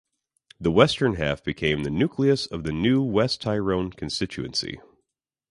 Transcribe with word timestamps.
The 0.59 0.71
western 0.71 1.13
half 1.17 1.43
became 1.43 1.83
the 1.83 1.91
nucleus 1.91 2.47
of 2.47 2.63
the 2.63 2.71
new 2.71 3.03
West 3.03 3.39
Tyrone 3.39 3.91
constituency. 3.91 4.79